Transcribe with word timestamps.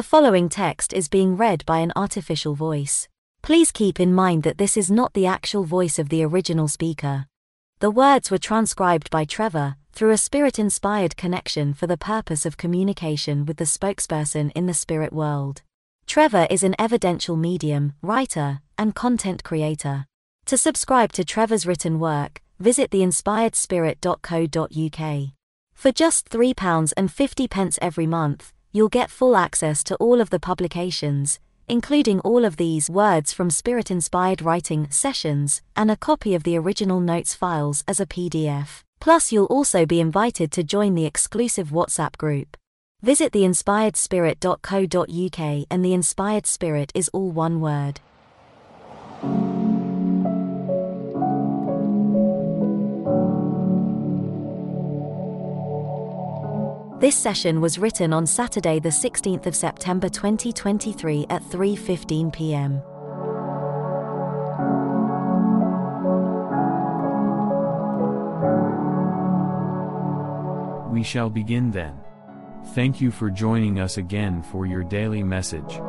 The 0.00 0.16
following 0.16 0.48
text 0.48 0.94
is 0.94 1.10
being 1.10 1.36
read 1.36 1.66
by 1.66 1.80
an 1.80 1.92
artificial 1.94 2.54
voice. 2.54 3.06
Please 3.42 3.70
keep 3.70 4.00
in 4.00 4.14
mind 4.14 4.44
that 4.44 4.56
this 4.56 4.78
is 4.78 4.90
not 4.90 5.12
the 5.12 5.26
actual 5.26 5.64
voice 5.64 5.98
of 5.98 6.08
the 6.08 6.24
original 6.24 6.68
speaker. 6.68 7.26
The 7.80 7.90
words 7.90 8.30
were 8.30 8.38
transcribed 8.38 9.10
by 9.10 9.26
Trevor 9.26 9.76
through 9.92 10.12
a 10.12 10.16
spirit 10.16 10.58
inspired 10.58 11.18
connection 11.18 11.74
for 11.74 11.86
the 11.86 11.98
purpose 11.98 12.46
of 12.46 12.56
communication 12.56 13.44
with 13.44 13.58
the 13.58 13.66
spokesperson 13.66 14.50
in 14.54 14.64
the 14.64 14.72
spirit 14.72 15.12
world. 15.12 15.60
Trevor 16.06 16.46
is 16.48 16.62
an 16.62 16.76
evidential 16.78 17.36
medium, 17.36 17.92
writer, 18.00 18.62
and 18.78 18.94
content 18.94 19.44
creator. 19.44 20.06
To 20.46 20.56
subscribe 20.56 21.12
to 21.12 21.26
Trevor's 21.26 21.66
written 21.66 22.00
work, 22.00 22.40
visit 22.58 22.90
theinspiredspirit.co.uk. 22.90 25.32
For 25.74 25.92
just 25.92 26.30
£3.50 26.30 27.78
every 27.82 28.06
month, 28.06 28.54
you'll 28.72 28.88
get 28.88 29.10
full 29.10 29.36
access 29.36 29.84
to 29.84 29.96
all 29.96 30.20
of 30.20 30.30
the 30.30 30.40
publications, 30.40 31.38
including 31.68 32.20
all 32.20 32.44
of 32.44 32.56
these 32.56 32.90
words 32.90 33.32
from 33.32 33.50
spirit 33.50 33.90
inspired 33.90 34.42
writing 34.42 34.90
sessions, 34.90 35.62
and 35.76 35.90
a 35.90 35.96
copy 35.96 36.34
of 36.34 36.42
the 36.42 36.56
original 36.56 37.00
notes 37.00 37.34
files 37.34 37.84
as 37.86 38.00
a 38.00 38.06
PDF. 38.06 38.82
Plus, 39.00 39.32
you'll 39.32 39.46
also 39.46 39.86
be 39.86 40.00
invited 40.00 40.52
to 40.52 40.62
join 40.62 40.94
the 40.94 41.06
exclusive 41.06 41.70
WhatsApp 41.70 42.16
group. 42.16 42.56
Visit 43.02 43.32
theinspiredspirit.co.uk 43.32 45.66
and 45.70 45.84
the 45.84 45.94
Inspired 45.94 46.46
Spirit 46.46 46.92
is 46.94 47.08
all 47.14 47.30
one 47.30 47.60
word. 47.60 48.00
This 57.00 57.16
session 57.16 57.62
was 57.62 57.78
written 57.78 58.12
on 58.12 58.26
Saturday 58.26 58.78
the 58.78 58.90
16th 58.90 59.46
of 59.46 59.56
September 59.56 60.10
2023 60.10 61.24
at 61.30 61.42
3:15 61.42 62.30
p.m. 62.30 62.82
We 70.92 71.02
shall 71.02 71.30
begin 71.30 71.70
then. 71.70 71.98
Thank 72.74 73.00
you 73.00 73.10
for 73.10 73.30
joining 73.30 73.80
us 73.80 73.96
again 73.96 74.42
for 74.42 74.66
your 74.66 74.84
daily 74.84 75.22
message. 75.22 75.80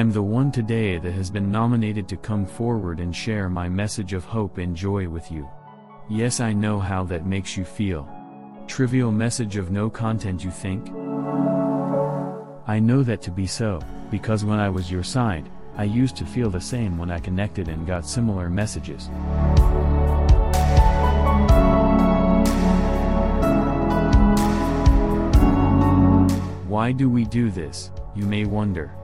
I'm 0.00 0.12
the 0.12 0.22
one 0.22 0.50
today 0.50 0.96
that 0.96 1.12
has 1.12 1.28
been 1.28 1.52
nominated 1.52 2.08
to 2.08 2.16
come 2.16 2.46
forward 2.46 3.00
and 3.00 3.14
share 3.14 3.50
my 3.50 3.68
message 3.68 4.14
of 4.14 4.24
hope 4.24 4.56
and 4.56 4.74
joy 4.74 5.06
with 5.06 5.30
you. 5.30 5.46
Yes, 6.08 6.40
I 6.40 6.54
know 6.54 6.80
how 6.80 7.04
that 7.04 7.26
makes 7.26 7.54
you 7.54 7.66
feel. 7.66 8.08
Trivial 8.66 9.12
message 9.12 9.56
of 9.58 9.70
no 9.70 9.90
content, 9.90 10.42
you 10.42 10.50
think? 10.50 10.88
I 12.66 12.78
know 12.80 13.02
that 13.02 13.20
to 13.20 13.30
be 13.30 13.46
so, 13.46 13.78
because 14.10 14.42
when 14.42 14.58
I 14.58 14.70
was 14.70 14.90
your 14.90 15.02
side, 15.02 15.50
I 15.76 15.84
used 15.84 16.16
to 16.16 16.24
feel 16.24 16.48
the 16.48 16.62
same 16.62 16.96
when 16.96 17.10
I 17.10 17.18
connected 17.18 17.68
and 17.68 17.86
got 17.86 18.06
similar 18.06 18.48
messages. 18.48 19.10
Why 26.66 26.90
do 26.90 27.10
we 27.10 27.26
do 27.26 27.50
this, 27.50 27.90
you 28.16 28.24
may 28.24 28.46
wonder. 28.46 28.94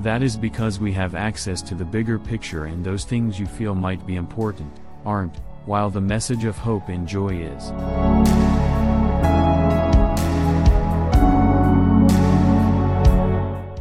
That 0.00 0.22
is 0.22 0.36
because 0.36 0.80
we 0.80 0.92
have 0.92 1.14
access 1.14 1.62
to 1.62 1.74
the 1.74 1.84
bigger 1.84 2.18
picture 2.18 2.66
and 2.66 2.84
those 2.84 3.04
things 3.04 3.38
you 3.38 3.46
feel 3.46 3.74
might 3.74 4.06
be 4.06 4.16
important, 4.16 4.72
aren't, 5.06 5.36
while 5.66 5.88
the 5.88 6.00
message 6.00 6.44
of 6.44 6.58
hope 6.58 6.88
and 6.88 7.06
joy 7.06 7.36
is. 7.38 7.70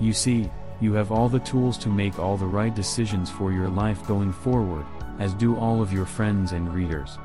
You 0.01 0.13
see, 0.13 0.49
you 0.79 0.93
have 0.93 1.11
all 1.11 1.29
the 1.29 1.39
tools 1.39 1.77
to 1.79 1.89
make 1.89 2.19
all 2.19 2.37
the 2.37 2.45
right 2.45 2.75
decisions 2.75 3.29
for 3.29 3.51
your 3.51 3.69
life 3.69 4.05
going 4.05 4.31
forward, 4.31 4.85
as 5.19 5.33
do 5.33 5.55
all 5.57 5.81
of 5.81 5.91
your 5.91 6.05
friends 6.05 6.51
and 6.51 6.73
readers. 6.73 7.17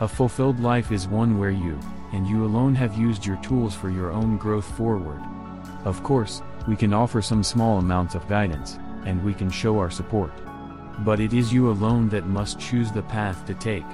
A 0.00 0.08
fulfilled 0.08 0.60
life 0.60 0.92
is 0.92 1.08
one 1.08 1.38
where 1.38 1.50
you, 1.50 1.78
and 2.12 2.26
you 2.26 2.44
alone 2.44 2.74
have 2.74 2.96
used 2.96 3.24
your 3.24 3.36
tools 3.42 3.74
for 3.74 3.90
your 3.90 4.10
own 4.10 4.36
growth 4.36 4.66
forward. 4.76 5.22
Of 5.84 6.02
course, 6.02 6.42
we 6.66 6.76
can 6.76 6.92
offer 6.92 7.20
some 7.20 7.42
small 7.42 7.78
amounts 7.78 8.14
of 8.14 8.28
guidance, 8.28 8.78
and 9.04 9.22
we 9.24 9.34
can 9.34 9.50
show 9.50 9.78
our 9.78 9.90
support. 9.90 10.32
But 11.00 11.20
it 11.20 11.32
is 11.32 11.52
you 11.52 11.70
alone 11.70 12.08
that 12.10 12.26
must 12.26 12.58
choose 12.58 12.90
the 12.90 13.02
path 13.02 13.44
to 13.46 13.54
take. 13.54 13.84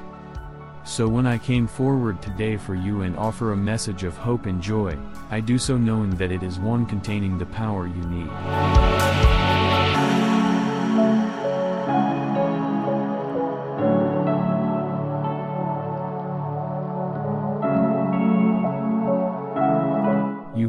So 0.84 1.08
when 1.08 1.26
I 1.26 1.38
came 1.38 1.66
forward 1.66 2.22
today 2.22 2.56
for 2.56 2.74
you 2.74 3.02
and 3.02 3.16
offer 3.16 3.52
a 3.52 3.56
message 3.56 4.04
of 4.04 4.16
hope 4.16 4.46
and 4.46 4.62
joy, 4.62 4.96
I 5.30 5.40
do 5.40 5.58
so 5.58 5.76
knowing 5.76 6.10
that 6.16 6.32
it 6.32 6.42
is 6.42 6.58
one 6.58 6.86
containing 6.86 7.38
the 7.38 7.46
power 7.46 7.86
you 7.86 8.02
need. 8.06 9.09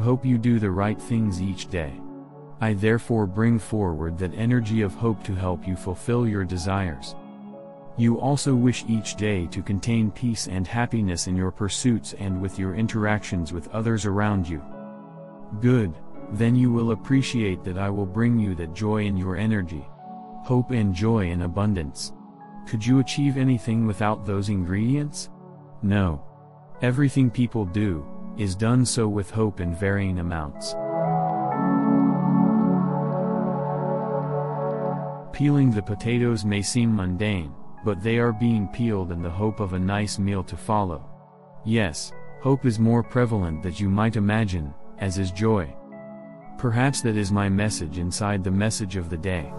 Hope 0.01 0.25
you 0.25 0.37
do 0.37 0.59
the 0.59 0.71
right 0.71 1.01
things 1.01 1.41
each 1.41 1.69
day. 1.69 1.93
I 2.59 2.73
therefore 2.73 3.25
bring 3.25 3.57
forward 3.57 4.17
that 4.17 4.33
energy 4.35 4.81
of 4.81 4.93
hope 4.93 5.23
to 5.23 5.33
help 5.33 5.67
you 5.67 5.75
fulfill 5.75 6.27
your 6.27 6.43
desires. 6.43 7.15
You 7.97 8.19
also 8.19 8.55
wish 8.55 8.85
each 8.87 9.15
day 9.15 9.47
to 9.47 9.61
contain 9.61 10.11
peace 10.11 10.47
and 10.47 10.65
happiness 10.67 11.27
in 11.27 11.35
your 11.35 11.51
pursuits 11.51 12.13
and 12.19 12.41
with 12.41 12.57
your 12.57 12.75
interactions 12.75 13.51
with 13.53 13.67
others 13.69 14.05
around 14.05 14.47
you. 14.47 14.61
Good, 15.59 15.93
then 16.33 16.55
you 16.55 16.71
will 16.71 16.91
appreciate 16.91 17.63
that 17.63 17.77
I 17.77 17.89
will 17.89 18.05
bring 18.05 18.39
you 18.39 18.55
that 18.55 18.73
joy 18.73 19.05
in 19.05 19.17
your 19.17 19.35
energy. 19.35 19.85
Hope 20.43 20.71
and 20.71 20.93
joy 20.93 21.29
in 21.29 21.41
abundance. 21.41 22.13
Could 22.67 22.85
you 22.85 22.99
achieve 22.99 23.37
anything 23.37 23.85
without 23.85 24.25
those 24.25 24.49
ingredients? 24.49 25.29
No. 25.81 26.23
Everything 26.81 27.29
people 27.29 27.65
do, 27.65 28.05
is 28.37 28.55
done 28.55 28.85
so 28.85 29.07
with 29.07 29.29
hope 29.31 29.59
in 29.59 29.75
varying 29.75 30.19
amounts. 30.19 30.73
Peeling 35.33 35.71
the 35.71 35.81
potatoes 35.81 36.45
may 36.45 36.61
seem 36.61 36.95
mundane, 36.95 37.53
but 37.83 38.03
they 38.03 38.17
are 38.19 38.33
being 38.33 38.67
peeled 38.67 39.11
in 39.11 39.21
the 39.21 39.29
hope 39.29 39.59
of 39.59 39.73
a 39.73 39.79
nice 39.79 40.19
meal 40.19 40.43
to 40.43 40.55
follow. 40.55 41.09
Yes, 41.65 42.11
hope 42.41 42.65
is 42.65 42.79
more 42.79 43.03
prevalent 43.03 43.63
than 43.63 43.75
you 43.75 43.89
might 43.89 44.15
imagine, 44.15 44.73
as 44.99 45.17
is 45.17 45.31
joy. 45.31 45.73
Perhaps 46.57 47.01
that 47.01 47.17
is 47.17 47.31
my 47.31 47.49
message 47.49 47.97
inside 47.97 48.43
the 48.43 48.51
message 48.51 48.95
of 48.97 49.09
the 49.09 49.17
day. 49.17 49.51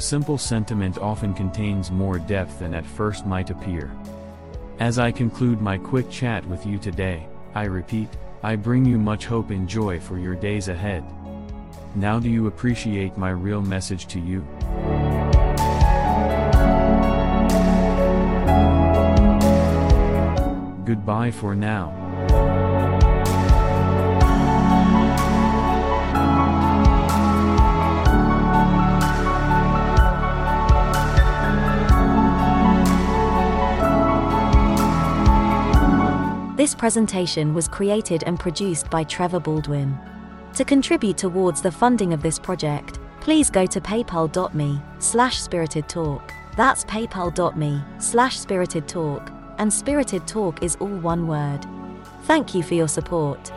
The 0.00 0.06
simple 0.06 0.38
sentiment 0.38 0.96
often 0.96 1.34
contains 1.34 1.90
more 1.90 2.18
depth 2.18 2.58
than 2.58 2.72
at 2.72 2.86
first 2.86 3.26
might 3.26 3.50
appear. 3.50 3.92
As 4.78 4.98
I 4.98 5.12
conclude 5.12 5.60
my 5.60 5.76
quick 5.76 6.08
chat 6.08 6.42
with 6.46 6.64
you 6.64 6.78
today, 6.78 7.26
I 7.54 7.64
repeat, 7.64 8.08
I 8.42 8.56
bring 8.56 8.86
you 8.86 8.96
much 8.96 9.26
hope 9.26 9.50
and 9.50 9.68
joy 9.68 10.00
for 10.00 10.18
your 10.18 10.34
days 10.34 10.68
ahead. 10.68 11.04
Now, 11.94 12.18
do 12.18 12.30
you 12.30 12.46
appreciate 12.46 13.18
my 13.18 13.28
real 13.28 13.60
message 13.60 14.06
to 14.06 14.18
you? 14.18 14.40
Goodbye 20.86 21.30
for 21.30 21.54
now. 21.54 22.09
This 36.60 36.74
presentation 36.74 37.54
was 37.54 37.68
created 37.68 38.22
and 38.24 38.38
produced 38.38 38.90
by 38.90 39.02
Trevor 39.02 39.40
Baldwin. 39.40 39.98
To 40.52 40.62
contribute 40.62 41.16
towards 41.16 41.62
the 41.62 41.72
funding 41.72 42.12
of 42.12 42.20
this 42.20 42.38
project, 42.38 42.98
please 43.22 43.48
go 43.48 43.64
to 43.64 43.80
paypal.me 43.80 44.78
slash 44.98 45.40
spirited 45.40 45.88
talk. 45.88 46.34
That's 46.58 46.84
paypal.me 46.84 47.82
slash 47.98 48.38
spirited 48.38 48.86
talk, 48.86 49.32
and 49.56 49.72
spirited 49.72 50.26
talk 50.26 50.62
is 50.62 50.76
all 50.80 50.98
one 50.98 51.26
word. 51.26 51.64
Thank 52.24 52.54
you 52.54 52.62
for 52.62 52.74
your 52.74 52.88
support. 52.88 53.50